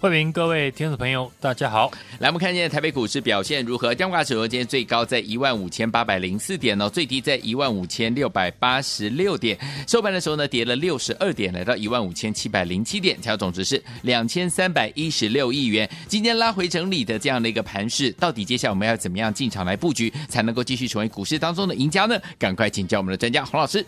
[0.00, 1.90] 欢迎各位听众朋友，大家好。
[2.20, 3.92] 来，我们看见台北股市表现如何？
[3.92, 9.58] 加挂指数今天最高在一万五千八百零四点哦，最低在一万五千六百八十六点。
[9.88, 15.90] 收盘的时候呢，跌了六十二点，来到一万五千七百零七点，成交总值是两千三百一十六亿元。
[16.06, 22.16] 今天拉回整理的这样的一个盘势，到底接下来我们要怎么样进场来布局，才能够继续成为股市当中的赢家呢？
[22.38, 23.84] 赶快请教我们的专家洪老师。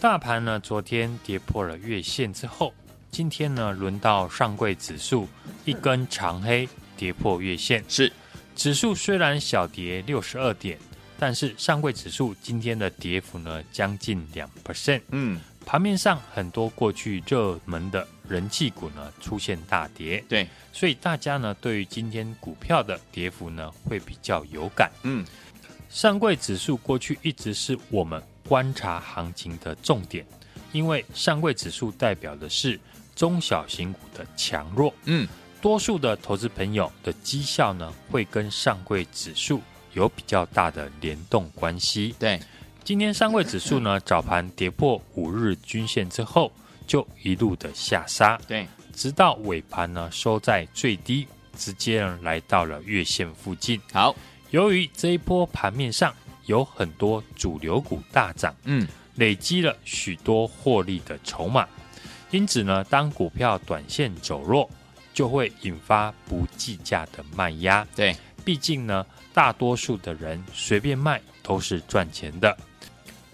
[0.00, 2.72] 大盘呢，昨天跌破了月线之后。
[3.14, 5.28] 今天呢，轮到上柜指数
[5.64, 8.12] 一根长黑跌破月线，是
[8.56, 10.76] 指数虽然小跌六十二点，
[11.16, 15.00] 但是上柜指数今天的跌幅呢将近两 percent。
[15.12, 24.90] 嗯，盘面上很多过去热门的人气股呢出现大跌，对，所以大家呢对于今天股票的跌幅呢会比较有感。
[25.04, 25.24] 嗯，
[25.88, 30.26] 上柜指数过去一直是我们观察行情的重点，
[30.72, 32.80] 因为上柜指数代表的是。
[33.14, 35.26] 中小型股的强弱，嗯，
[35.60, 39.60] 多数的投资朋友的绩效呢，会跟上柜指数
[39.92, 42.14] 有比较大的联动关系。
[42.18, 42.40] 对，
[42.82, 46.52] 今天上柜指数呢， 早盘跌破五日均线之后，
[46.86, 53.80] 就一路的下杀，对，直到尾盘呢收在最低，直接来到了月线附近。
[53.92, 54.14] 好，
[54.50, 56.12] 由于这一波盘面上
[56.46, 61.66] 有很多主流股大涨，嗯，累积了许多获利的筹码。
[62.34, 64.68] 因此呢，当股票短线走弱，
[65.12, 67.86] 就会引发不计价的卖压。
[67.94, 68.12] 对，
[68.44, 72.56] 毕竟呢，大多数的人随便卖都是赚钱的。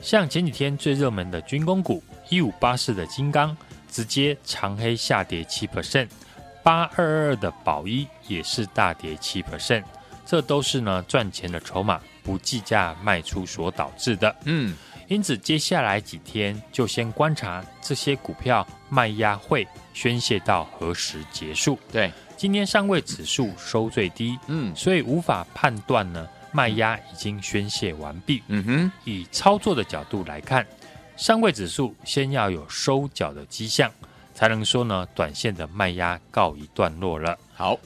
[0.03, 3.57] 像前几天最热门的军工股一五八四的金刚，
[3.91, 6.07] 直接长黑下跌七 percent；
[6.63, 9.83] 八二二的宝一也是大跌七 percent。
[10.27, 14.37] 这都是呢赚钱的筹码不计价卖出所导致的。
[14.45, 14.77] 嗯。
[15.11, 21.77] 因此，接下来几天就先观察这些股票卖压会宣泄到何时结束。
[21.91, 28.41] 对，今天上位指数收最低，嗯，所以无法判断呢卖压已经宣泄完毕。
[28.47, 30.65] 嗯哼，以操作的角度来看，
[31.17, 33.91] 上位指数先要有收脚的迹象，
[34.33, 37.37] 才能说呢短线的卖压告一段落了。
[37.53, 37.77] 好，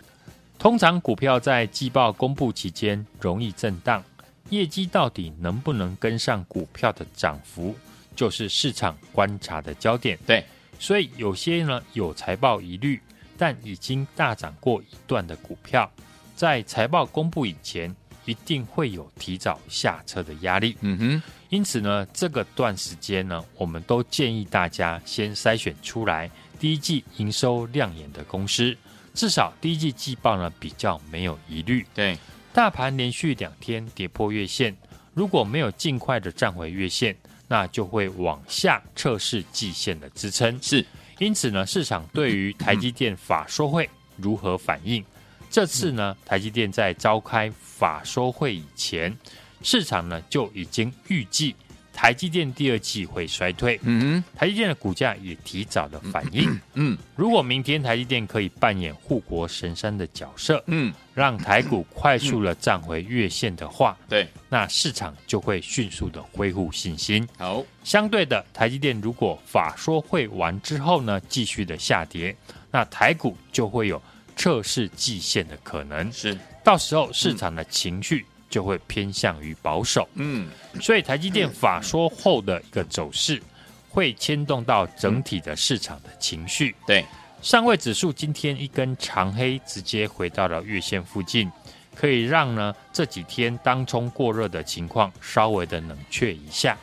[0.59, 4.05] 通常股票在季报公布期间容易震荡。
[4.51, 7.75] 业绩到底能不能跟上股票的涨幅，
[8.15, 10.19] 就是市场观察的焦点。
[10.27, 10.45] 对，
[10.79, 13.01] 所以有些呢有财报疑虑，
[13.39, 15.91] 但已经大涨过一段的股票，
[16.37, 17.95] 在财报公布以前，
[18.27, 20.77] 一定会有提早下车的压力。
[20.81, 26.31] 嗯哼，因此呢，这个段时间呢，我们都建议大家先筛选出来
[26.61, 28.77] 第一季营收亮眼的公司，
[29.15, 31.87] 至少第一季季报呢比较没有疑虑。
[31.95, 32.19] 对。
[32.55, 34.77] 大盘连续两天跌破月线，
[35.13, 37.17] 如果没有尽快的站回月线，
[37.49, 40.57] 那就会往下测试季线的支撑。
[40.63, 40.87] 是，
[41.19, 45.05] 因此呢，市场对于台积电法说会如何反应？
[45.51, 49.13] 这次呢，台积电在召开法说会以前，
[49.61, 51.57] 市场呢就已经预计。
[51.95, 67.27] 台积电第二季会衰退，嗯哼，台积电的股价也提早的反应，嗯，如果明天台积电可以扮演护国神山的角色，嗯，让台股快速的站回月线的话，对，那市场就会迅速的恢复信心。
[67.39, 72.37] 好，相对的，台积电如果法说会完之后呢，继续的下跌，
[72.71, 74.03] 那台股就会有
[74.37, 78.27] 测试季线的可能，是，到时候市场的情绪。
[78.51, 80.49] 就会偏向于保守，嗯，
[80.81, 83.43] 所以台积电法说后的一个走势，
[83.89, 86.75] 会牵动到整体的市场的情绪。
[86.87, 87.05] 对，
[87.43, 91.51] 上位指数今天一根长黑，直接回到了月线附近，
[91.95, 96.77] 可以让呢这几天当冲过热的情况稍微的冷却一下。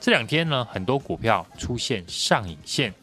[0.00, 2.94] 这两天呢，很多股票出现上影线。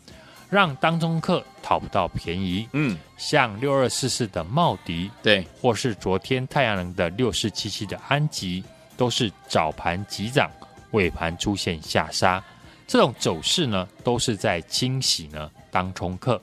[0.49, 8.63] 让当中客讨不到便宜，嗯，像六二四四的茂迪，对，或是昨天太阳能的六四七七的安吉，
[8.95, 10.49] 都是早盘急涨，
[10.91, 12.43] 尾盘出现下杀，
[12.87, 16.41] 这种走势呢，都是在清洗呢当冲客，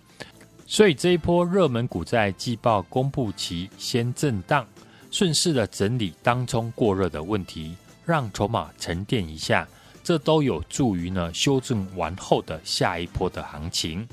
[0.66, 4.66] 所以这一波热门股在季报公布期先震荡，
[5.10, 9.66] 顺势的整理当冲过热的问题，让筹码沉淀一下，
[10.02, 14.06] 这都有助于呢修正完后的下一波的行情。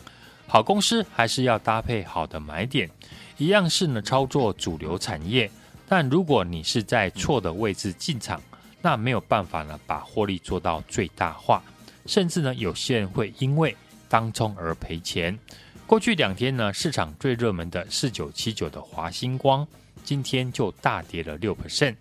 [0.47, 2.89] 好公司还是要搭配好的买点，
[3.37, 5.49] 一样是呢操作主流产业，
[5.87, 8.41] 但如果你是在错的位置进场，
[8.81, 11.61] 那没有办法呢把获利做到最大化，
[12.05, 13.75] 甚至呢有些人会因为
[14.07, 15.37] 当冲而赔钱。
[15.85, 19.67] 过去两天呢，市场最热门的四九七九的华星光，
[20.03, 21.95] 今天就大跌了六 percent。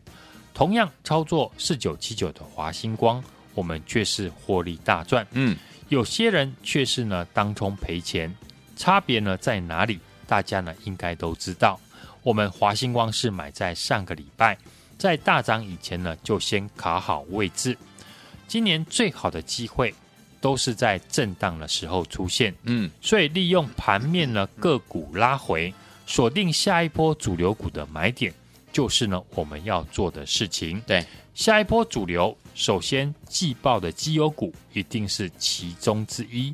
[0.54, 3.22] 同样操作四九七九的华星光，
[3.58, 5.26] 我们却是获利大赚。
[5.32, 5.56] 嗯，
[5.88, 8.32] 有些人却是呢当冲赔钱，
[8.76, 9.98] 差别呢在哪里？
[10.28, 11.80] 大家呢应该都知道。
[12.22, 14.56] 我们华星光是买在上个礼拜，
[14.96, 17.76] 在大涨以前呢就先卡好位置。
[18.46, 19.92] 今年最好的机会
[20.40, 22.54] 都是在震荡的时候出现。
[22.62, 25.74] 嗯，所以利用盘面呢个股拉回，
[26.06, 28.32] 锁定下一波主流股的买点。
[28.70, 30.80] 就是呢，我们要做的事情。
[30.86, 31.04] 对，
[31.38, 36.52] 下一波主流，首先季报的绩优股一定是其中之一。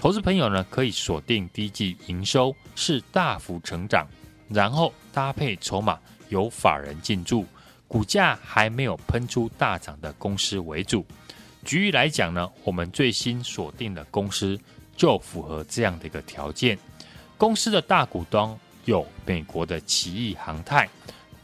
[0.00, 4.04] 投资朋友呢，可以锁定第一季营收是大幅成长，
[4.48, 5.96] 然后搭配筹码
[6.28, 7.46] 由法人进驻，
[7.86, 11.06] 股价还没有喷出大涨的公司为主。
[11.64, 14.58] 举例来讲呢，我们最新锁定的公司
[14.96, 16.76] 就符合这样的一个条件。
[17.38, 20.88] 公司的大股东有美国的奇异航太。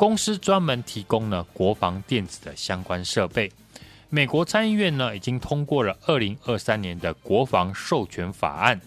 [0.02, 3.48] 公司专门提供了国防电子的相关设备。
[4.08, 8.80] 美国参议院呢已经通过了二零二三年的国防授权法案，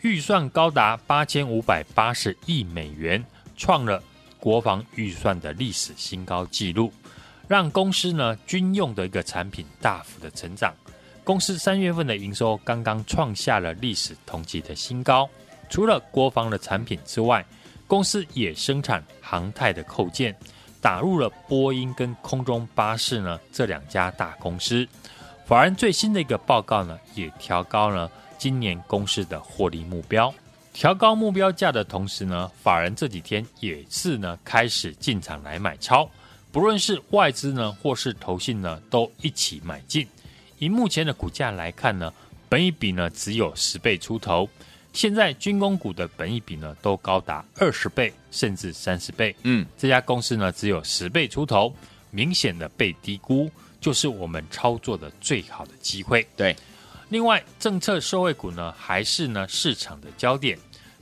[0.00, 3.22] 预算高达八千五百八十亿美元，
[3.54, 4.02] 创了
[4.40, 6.90] 国防预算的历史新高纪录，
[7.46, 10.72] 让公司呢军用的一个产品大幅的成长。
[11.22, 15.28] 公司三月份的营收刚刚创下了历史同期的新高。
[15.68, 17.44] 除了国防的产品之外，
[17.86, 20.34] 公司也生产航太的扣件，
[20.80, 24.86] 打入了波音跟空中巴士呢这两家大公司。
[25.44, 30.34] 法人最新的一个报告呢，也调高了今年公司的获利目标。
[30.72, 36.10] 调高目标价的同时呢，法人这几天也是呢开始进场来买超，
[36.50, 40.06] 不论是外资呢或是投信呢，都一起买进。
[40.58, 42.12] 以目前的股价来看呢，
[42.48, 44.48] 本一比呢只有十倍出头。
[44.96, 49.36] 现在军工股的本益比呢，都高达二十倍甚至三十倍。
[49.42, 51.70] 嗯，这家公司呢只有十倍出头，
[52.10, 56.26] 明显的被低估，就是我们操作的最好的机会。
[56.34, 56.56] 对，
[57.10, 60.58] 另外政策受惠股呢，还是呢市场的焦点。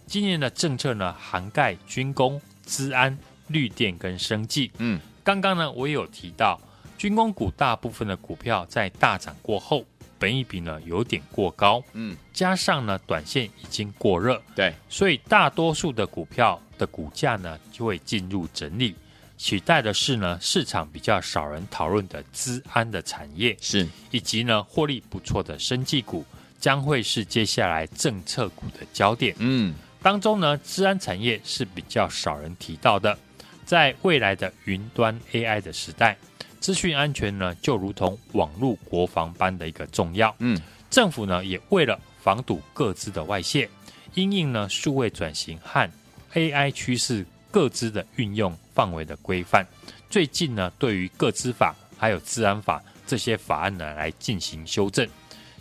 [0.09, 3.17] 今年的政策呢，涵盖军工、资安、
[3.47, 4.73] 绿电跟生技。
[4.79, 6.61] 嗯，刚刚呢我也有提到，
[6.99, 9.87] 军工股大部分的股票在大涨过后。
[10.19, 18.95] 本益比呢有点过高，嗯，加上呢短线已经过热，对，所以大多数的股票的股价呢就会进入整理，
[19.37, 26.25] 取代的是呢市场比较少人讨论的资安的产业，是，以及呢获利不错的生技股，
[26.59, 29.35] 将会是接下来政策股的焦点。
[29.39, 33.19] 嗯，当中呢资安产业是比较少人提到的，
[33.65, 36.17] 在未来的云端 AI 的时代。
[36.65, 40.35] 资讯安全呢，就如同网络国防般的一个重要。
[40.39, 40.59] 嗯，
[40.89, 43.69] 政府呢也为了防堵各自的外泄，
[44.15, 45.87] 因应呢数位转型和
[46.33, 49.67] AI 趋势，各自的运用范围的规范。
[50.09, 55.07] 最近呢，对于各资法还有治安法这些法案呢来进行修正。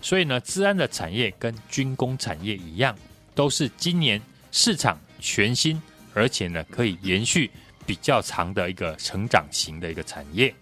[0.02, 2.98] 所以呢，治安的产业跟军工产业一样，
[3.36, 4.22] 都是今年
[4.54, 5.82] 市场全新，
[6.14, 7.52] 而且呢可以延续
[7.86, 10.56] 比较长的一个成长型的一个产业。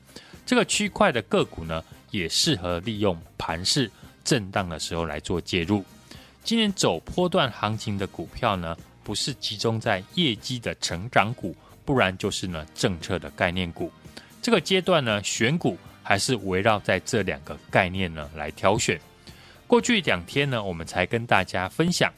[0.51, 3.89] 这个区块的个股呢，也适合利用盘势
[4.22, 5.81] 震荡的时候来做介入。
[6.43, 11.55] 今年走波段行情的股票呢，不是集中在业绩的成长股，
[11.86, 13.89] 不然就是呢政策的概念股。
[14.41, 19.00] 这个阶段呢，选股还是围绕在这两个概念呢来挑选。
[19.67, 22.12] 过去两天呢，我们才跟大家分享，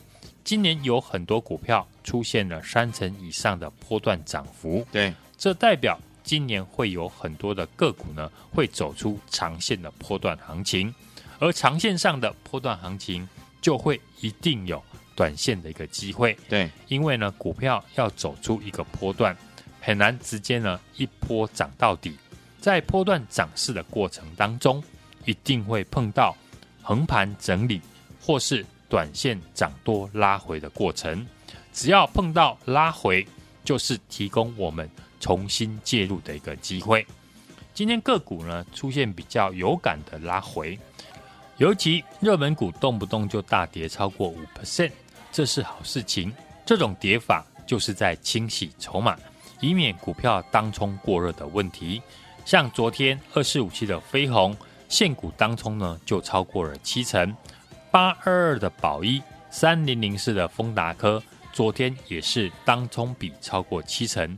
[0.44, 4.84] 今年有很多股票出现了三成以上的波段涨幅。
[4.92, 6.00] 对，这代表。
[6.24, 10.94] 今年会有很多的个股呢，会走出长线的波段行情，
[11.40, 13.28] 而长线上的波段行情
[13.62, 14.82] 就会一定有
[15.16, 16.38] 短线的一个机会。
[16.48, 19.36] 对，因为呢，股票要走出一个波段，
[19.82, 22.18] 很难直接呢一波涨到底，
[22.60, 24.82] 在波段涨势的过程当中，
[25.26, 26.36] 一定会碰到
[26.82, 27.82] 横盘整理
[28.22, 31.26] 或是短线涨多拉回的过程。
[31.74, 33.28] 只要碰到拉回，
[33.66, 34.90] 就是提供我们。
[35.24, 37.08] 重新介入的一个机会。
[37.74, 40.78] 今天个股呢出现比较有感的拉回，
[41.56, 44.92] 尤其热门股动不动就大跌超过五 percent，
[45.32, 46.34] 这是好事情。
[46.66, 49.18] 这种跌法就是在清洗筹码，
[49.62, 52.02] 以免股票当冲过热的问题。
[52.44, 54.54] 像昨天二四五七的飞鸿
[54.90, 57.34] 现股当冲呢，就超过了七成。
[57.90, 64.38] 八二二的宝一，三零零四的丰达科，昨天也是当冲比超过七成。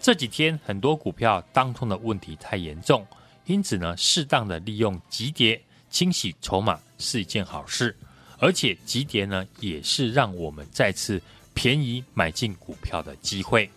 [0.00, 3.06] 这几天很多股票当冲的问题太严重，
[3.44, 7.94] 因此呢，适当的利用急跌清洗筹码是一件好事，
[8.38, 11.20] 而且急跌呢，也是让我们再次
[11.52, 13.68] 便宜买进股票的机会。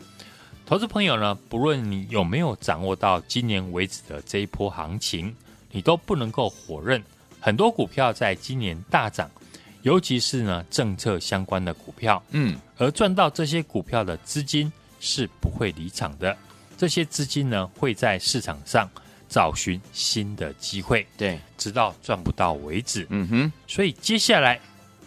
[0.65, 5.35] 投资朋友呢，不论你有没有掌握到今年为止的这一波行情，
[5.71, 7.03] 你都不能够否认，
[7.41, 9.29] 很多股票在今年大涨，
[9.81, 14.71] 尤其是呢政策相关的股票，嗯，而赚到这些股票的资金
[15.03, 16.35] 是不会离场的，
[16.77, 18.89] 这些资金呢会在市场上
[19.27, 24.59] 找寻新的机会，对，直到赚不到为止，嗯哼，所以接下来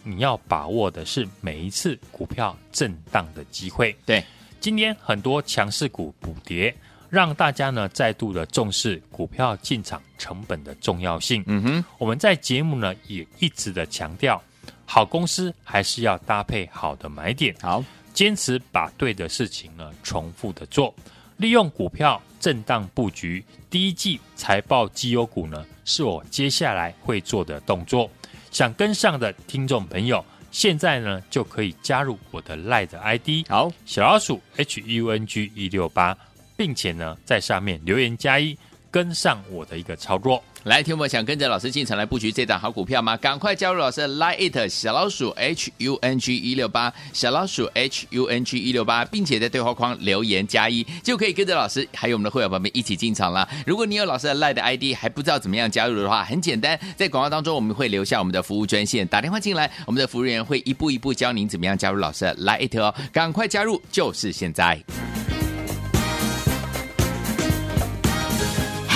[0.02, 4.22] 你要把握的是每一次股票震荡的机会，对。
[4.58, 6.74] 今天很多强势股补跌，
[7.08, 11.44] 让大家呢再度的重视股票进场成本的重要性。
[11.46, 14.42] 嗯哼，我们在节目呢也一直的强调，
[14.84, 17.54] 好公司还是要搭配好的买点。
[17.60, 17.84] 好，
[18.16, 20.92] 坚持把对的事情呢重复的做，
[21.36, 23.44] 利用股票震荡布局。
[23.68, 28.10] 第一季财报绩优股呢，是我接下来会做的动作。
[28.50, 30.24] 想跟上的听众朋友。
[30.52, 36.16] 现在呢，就可以加入我的 LINE ID，好，小老鼠 H U N G 一六八，
[36.56, 38.56] 并且呢，在上面留言加一，
[38.90, 40.42] 跟上我的一个操作。
[40.66, 43.16] 来，听我们想跟着老师进场来布局这档好股票吗？
[43.18, 53.48] 赶快加入老师的 Line it 小老鼠 H U N G 一六八，小老鼠 H U N G 一六八，并且在对话框留言加一，就可以跟着老师还有我们的会员朋友们一起进场了。
[53.64, 62.92] 如果你有老师的 Line 的 ID 还不知道怎么样加入的话，很简单，在广告当中我们会留下我们的服务专线，打电话进来，我们的服务员会一步一步教您怎么样加入老师的 Line it 哦。
[63.12, 64.82] 赶快加入，就是现在。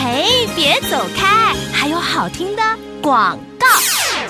[0.02, 2.62] 嘿，别走开，还有好听的
[3.02, 3.66] 广告。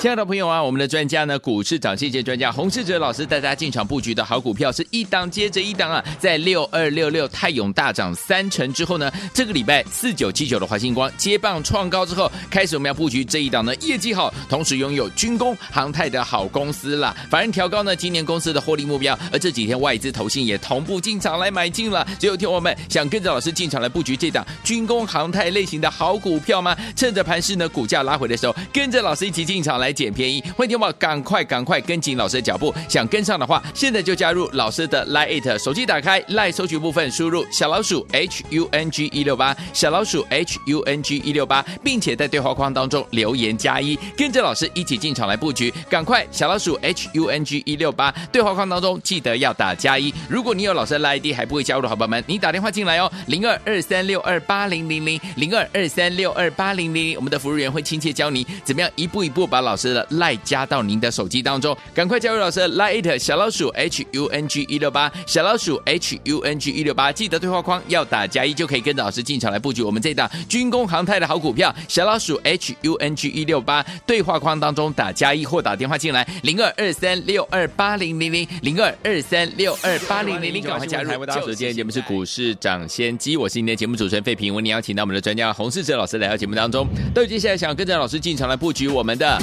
[0.01, 17.15] 亲爱的朋友啊，我们的专家呢，股市涨，谢谢专家洪世哲老师带大家进场布局的好股票是一档接着一档啊，在六二六六泰永大涨三成之后呢，这个礼拜四九七九的华星光接棒创高之后，开始我们要布局这一档呢，业绩好，同时拥有军工航太的好公司啦。
[17.29, 22.03] 反而调高呢，今年公司的获利目标，而这几天外资投信也同步进场来买进了。
[22.17, 26.75] 只有听我们想跟着老师进场来布局这档军工航太类型的好股票吗？
[26.95, 29.90] 趁着盘势呢，股价拉回的时候，跟着老师一起进场来。
[29.91, 47.27] 捡便宜，欢迎听我赶快赶快跟紧老师的脚步，想跟上的话，现在就加入老师的 Line，It，手机打开 Line 搜寻部分，输入小老鼠 H U N G 一六八，小老鼠 H U N G 一六八，并且在对话框当中留言加一，跟着老师一起进场来布局，赶快小老鼠 H U
[47.27, 50.13] N G 一六八，对话框当中记得要打加一。
[50.29, 60.07] 如果你有老师的 Line ID 还不会加入的好朋友们，你打电话进来哦，零二二三六二八零零零零二二三六二八零零零，我们的服务员会亲切教你怎么样一步一步把老的。
[60.11, 71.73] 赖加到您的手机当中，赶快加入老师的 Line 小老鼠 H U N G 一六八小老鼠 H U N G 一六八，记得对话框要打加一就可以跟着老师进场来布局我们这档军工航太的好股票。
[71.87, 81.09] 小老鼠 H U N G 一六八对话框当中打加一或打电话进来零二二三六二八零零零零二二三六二八零零零，赶快加入。
[81.09, 86.87] 台湾大家好，今天节目是股市涨先机，我是今天节目主持人费平，为您邀请到我们的专家洪世哲老师来到节目当中。
[87.13, 89.39] 到接下来想跟着老师进场来布局我们的。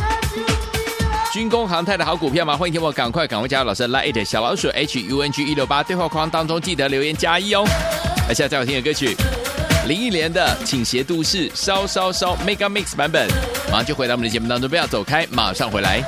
[1.32, 2.56] 军工航太的好股票吗？
[2.56, 7.64] 欢迎听我赶快赶快加入老师的 Line 小老鼠 H U N G 一六八对话框当中记得留言加一哦。
[8.28, 9.14] 来，现在最好听的歌曲，
[9.86, 13.28] 林忆莲的《倾斜都市烧烧烧》Mega Mix 版本，
[13.70, 16.02] 马上就回到我们的节目当中，不要走开，马上回来。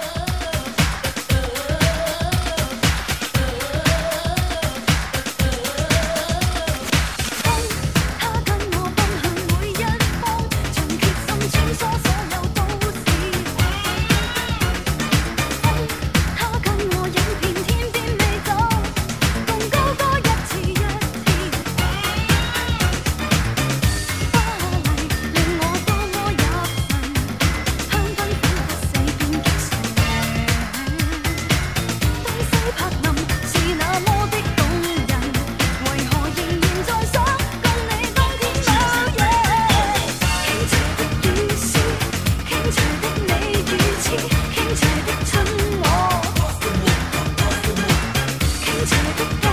[48.91, 49.50] Thank you.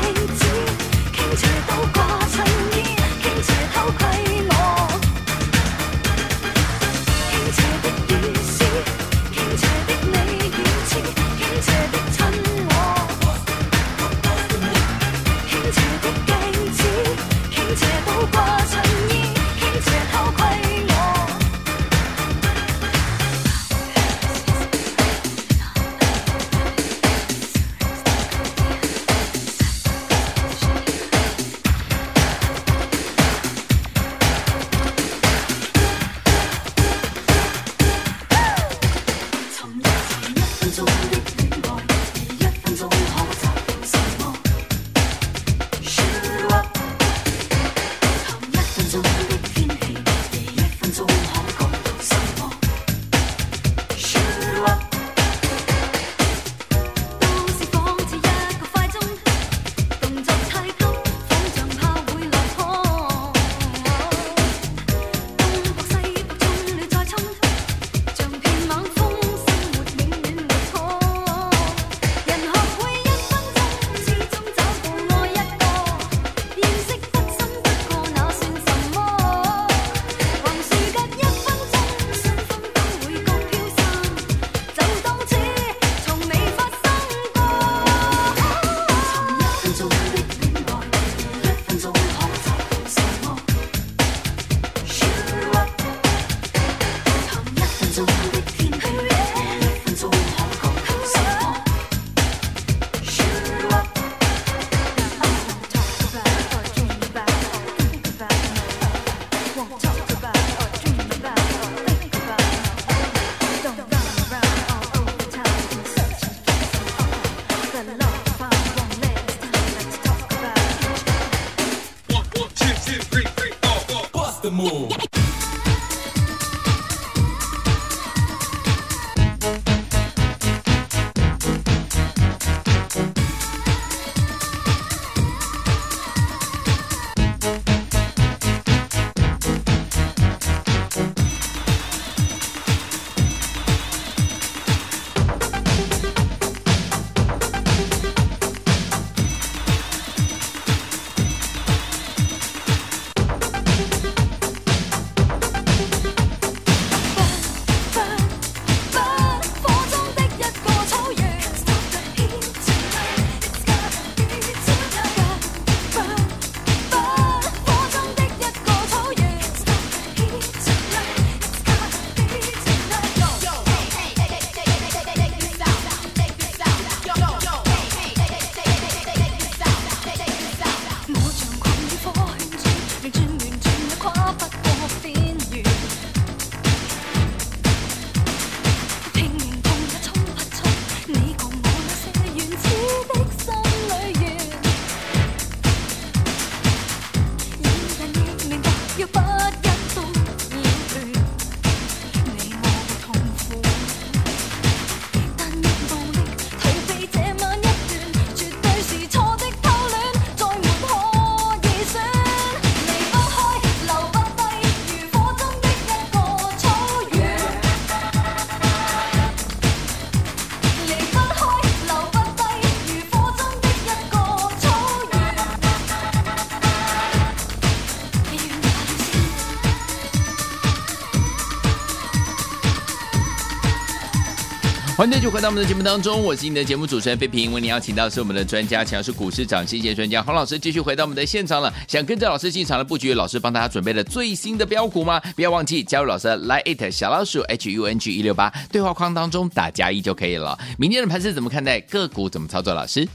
[235.08, 237.54] 欢迎继续回到我们的节目当中，我是你的节目主持人费平。
[237.54, 241.74] 为您邀请到是我们的专家，强势股市涨跌专家洪老师，继续回到我们的现场了。
[241.88, 245.18] 想跟着老师进场的布局，老师帮大家准备了最新的标股吗？
[245.34, 250.60] 不要忘记加入老师的 Line@ 小老鼠 H U N G 一六八对话框当中打加一就可以了。
[250.78, 251.80] 明天的盘是怎么看待？
[251.80, 252.74] 个股怎么操作？
[252.74, 253.08] 老师，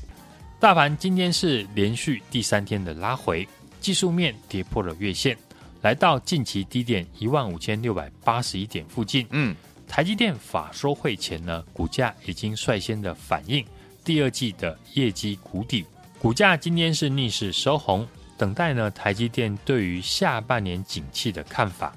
[0.58, 3.46] 大盘今天是连续第三天的拉回，
[3.82, 5.36] 技术面跌破了月线，
[5.82, 9.26] 来到近期低点一万五千六百八十一点附近。
[9.28, 9.54] 嗯。
[9.92, 13.62] 台积电法说会前呢，股价已经率先的反映
[14.02, 15.84] 第二季的业绩谷底，
[16.18, 21.94] 股价今天是逆势收红，等待呢台积电对于下半年景气的看法，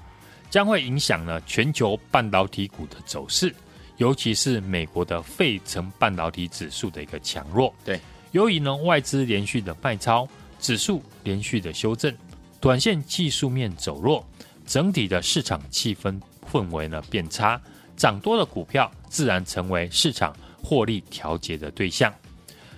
[0.50, 3.54] 将会影响呢全球半导体股的走势，
[3.96, 7.74] 尤其是美国的费城半导体指数的一个强弱。
[7.82, 7.98] 对，
[8.32, 10.28] 由于呢外资连续的卖超，
[10.60, 12.14] 指数连续的修正，
[12.60, 14.22] 短线技术面走弱，
[14.66, 16.20] 整体的市场气氛
[16.52, 17.58] 氛围呢变差。
[17.96, 22.12] 涨多的股票自然成为市场获利调节的对象。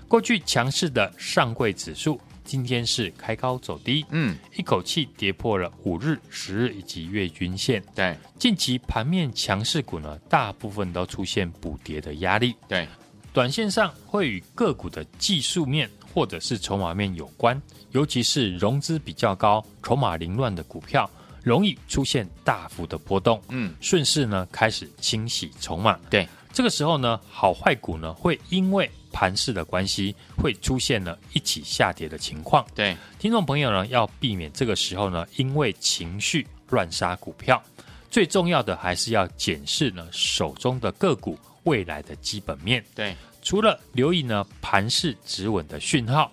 [0.07, 7.83] 过去强势的上柜指数今天是开高走低，嗯，一口气跌破了五日、十日以及月均线。
[7.95, 12.55] 对，近期盘面强势股呢，大部分都出现补跌的压力。
[12.67, 12.89] 对，
[13.35, 21.09] 短线上会与个股的技术面或者是筹码面有关，尤其是融资比较高、筹码凌乱的股票。
[21.43, 37.63] 容易出现大幅的波动，嗯，顺势呢开始清洗筹码，对，这个时候呢，好坏股呢会因为盘势的关系，会出现了一起下跌的情况，对，听众朋友呢要避免这个时候呢，因为情绪乱杀股票，
[38.11, 46.31] 最重要的还是要检视呢手中的个股未来的基本面，对，除了留意呢盘势止稳的讯号，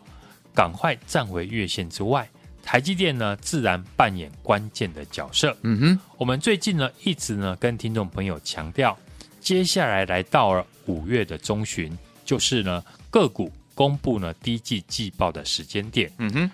[0.54, 2.30] 赶快站回月线之外。
[2.66, 5.56] 台积电呢，自然扮演关键的角色。
[5.62, 8.98] 嗯哼，我们最近呢，一直呢跟听众朋友强调，
[9.40, 16.12] 接下来来到了五月的中旬，就是呢个股公布呢第一季季报的时间点。
[16.18, 16.52] 嗯哼，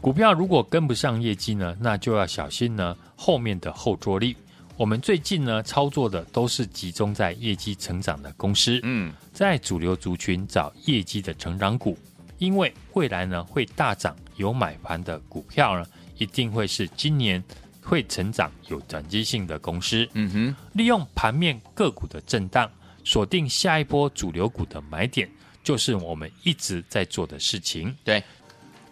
[0.00, 4.34] 股票如果跟不上业绩呢，那就要小心呢后面的后坐力。
[4.78, 8.80] 我们最近呢操作的都是集中在业绩成长的公司。
[8.82, 11.98] 嗯，在主流族群找业绩的成长股。
[12.38, 17.42] 因为未来呢会大涨，有买盘的股票呢，一定会是今年
[17.82, 20.08] 会成长有转机性的公司。
[20.14, 22.68] 嗯哼，利用盘面个股的震荡，
[23.04, 25.30] 锁定下一波主流股的买点，
[25.62, 27.94] 就是我们一直在做的事情。
[28.02, 28.24] 对，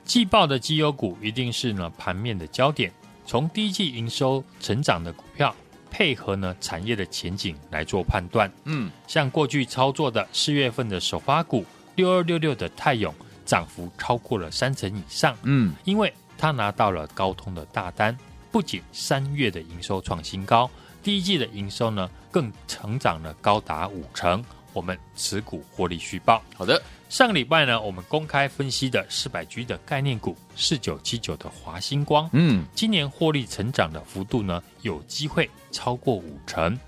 [0.05, 2.93] 季报的绩优股一定是呢盘面的焦点，
[3.25, 5.57] 从第一季营收成长的股票，
[5.91, 8.53] 配合呢产业的前景来做判断。
[8.65, 11.65] 嗯，像过去操作的四月份的首发股
[11.97, 13.15] 六二六六的泰永。
[13.49, 18.15] 涨幅超过了三成以上，嗯，因为他拿到了高通的大单，
[18.53, 20.71] 不仅三月的营收创新高，
[21.03, 26.43] 第一季的营收呢更成长了高达五成，我们持股获利续报。
[26.55, 36.79] 好的，上个礼拜呢，我们公开分析的四百 G 的概念股四九七九的华星光，嗯，今年获利成长的幅度呢有机会超过五成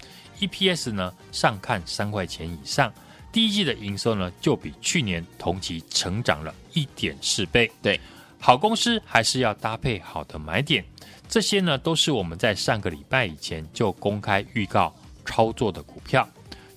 [0.40, 2.92] ，EPS 呢上看三块钱以上。
[3.32, 7.70] 第一季的营收呢，就比去年同期成长了一点四倍。
[7.80, 8.00] 对，
[8.40, 10.84] 好公司还是要搭配好的买点，
[11.28, 14.92] 这些呢都是我们在上个礼拜以前就公开预告
[15.24, 16.28] 操作的股票，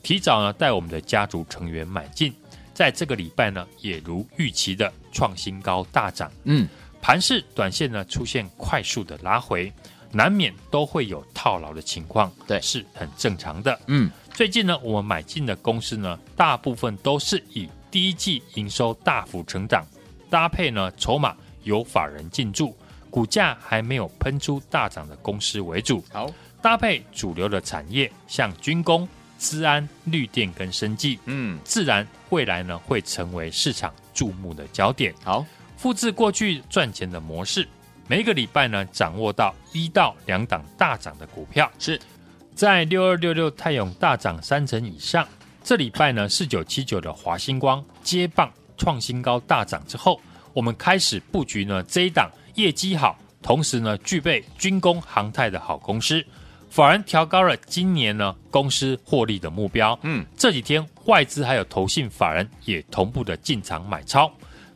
[0.03, 2.31] 提早呢带我们的家族成员买进，
[2.71, 6.31] 在这个礼拜呢也如预期的创新高大涨。
[6.43, 6.67] 嗯，
[7.01, 9.73] 盘市短线呢出现快速的拉回，
[10.11, 13.79] 难免都会有套牢的情况，对，是很正常的。
[13.87, 14.11] 嗯。
[14.33, 19.85] 最近呢，我们买进的公司呢，大部分都是以第一季营收大幅成长，
[20.27, 22.75] 搭配呢筹码有法人进驻，
[23.11, 26.03] 股价还没有喷出大涨的公司为主。
[26.11, 26.31] 好，
[26.63, 35.13] 搭配主流的产业，像军工、资安、绿电跟生技，嗯，自然未来呢会成为市场注目的焦点。
[35.23, 35.45] 好，
[35.77, 37.67] 复制过去赚钱的模式，
[38.07, 42.01] 每一个礼拜呢掌握到一到两档大涨的股票是。
[42.55, 45.27] 在六二六六泰永大涨三成以上，
[45.63, 50.21] 这礼拜呢四九七九的华星光接棒创新高大涨之后，
[50.53, 56.23] 我们开始布局呢这一档业绩好，同时呢具备军工航太的好公司，
[56.69, 59.97] 法人调高了今年呢公司获利的目标。
[60.03, 64.31] 嗯，这几天外资还有投信法人也同步的进场买超，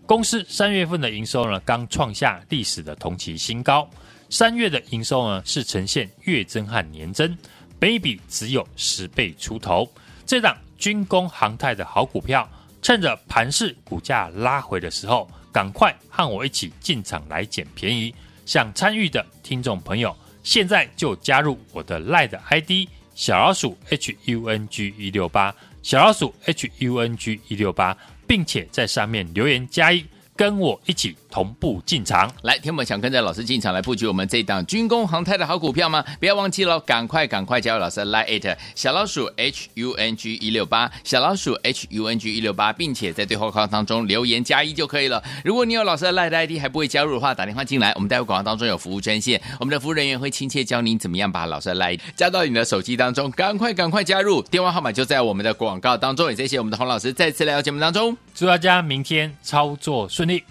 [0.08, 3.88] 公司三月份的营收呢刚创下历史的同期新高，
[4.32, 7.38] 三月的营收呢是呈现月增和年增。
[7.80, 9.92] Baby 只有十倍出头，
[10.26, 12.50] 这档军工航太的好股票，
[12.82, 18.14] 趁着盘势股价拉回的时候，赶快和我一起进场来捡便宜。
[18.46, 25.54] 想参与的听众朋友，现在就加入我的 LINE ID 小老鼠 H U N G 一六八。
[25.84, 30.06] 小老鼠 H U N G 一六八，并且在上面留言加一。
[30.36, 36.04] 跟我一起同步进场，来，听我们想跟着老师进场来布局我们这档军工航太的好股票吗？
[36.20, 45.24] 不要忘记了，赶快赶快加入老师的 Line 小老鼠 H U N G 一六八，小老鼠 H U N G 一六八，并且在对话框当中留言加一就可以了。
[45.46, 56.32] 如果你有老师的 Line ID 还不会加入的话，打电话进来，我们待会广告当中有服务专线，我们的服务人员会亲切教您怎么样把老师的 Line 加到你的手机当中，赶快赶快加入，电话号码就在我们的广告当中。
[56.32, 60.44] 也谢谢我们的洪老师再次来到节目当中，祝大家明天操作顺利。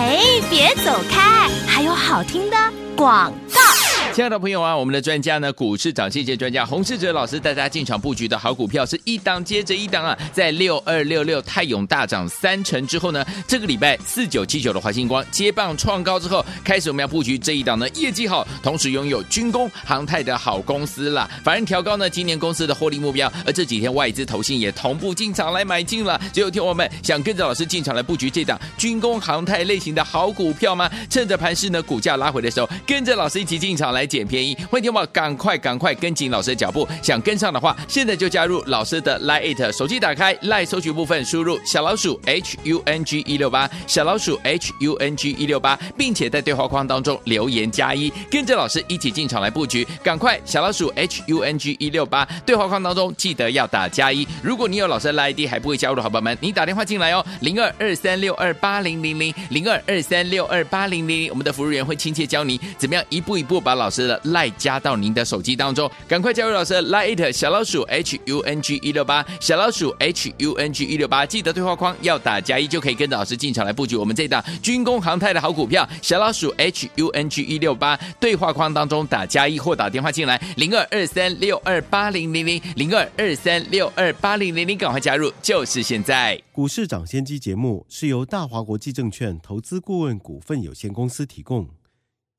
[0.00, 2.56] 哎，别走开，还有好听的
[2.96, 3.60] 广告。
[4.20, 21.26] 亲爱的朋友啊，我们的专家呢，股市涨跌线专家洪世哲老师带大家进场布局的好股票是一档接着一档啊，在六二六六泰永大涨三成之后呢，这个礼拜四九七九的华星光接棒创高之后，开始我们要布局这一档呢，业绩好，同时拥有军工航太的好公司啦。
[21.42, 26.20] 法人调高呢，今年公司的获利目标，而这几天外资投信也同步进场来买进了。
[26.30, 30.90] 只有听我们想跟着老师进场来布局这档军工航太类型的好股票吗？
[31.08, 34.09] 趁着盘势呢股价拉回的时候，跟着老师一起进场来。
[34.10, 51.40] 捡便宜，欢迎听我赶快赶快跟紧老师的脚步，想跟上的话，现在就加入老师的 Line，手机打开 Line 搜寻部分，输入小老鼠 H U N G 一六八，小老鼠 H U N G 一六八，并且在对话框当中留言加一，跟着老师一起进场来布局，赶快小老鼠 H U
[51.40, 54.26] N G 一六八，对话框当中记得要打加一。
[54.42, 75.88] 如果你有老师的 Line ID 还不会加入的好朋友们，你打电话进来哦，零二二三六二八零零零零二二三六二八零零零，我们的服务员会亲切教你怎么样一步一步把老老师的赖加到您的手机当中，赶快加入老师的 Line 小老鼠 H U N G 一六八，小老鼠 H U N G 一六八，记得对话框要打加一就可以跟着老师进场来布局我们这档军工航太的好股票。
[76.00, 86.40] 小老鼠 H U N G 一六八，对话框当中打加一或打电话进来零二二三六二八零零零零二二三六二八零零零，赶快加入，就是现在。
[86.52, 91.66] 股市涨先机节目是由大华国际证券投资顾问股份有限公司提供。